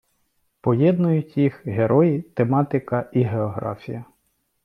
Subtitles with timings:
[0.61, 4.05] Поєднують їх герої, тематика і географія.